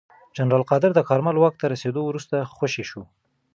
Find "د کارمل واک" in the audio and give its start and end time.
0.95-1.55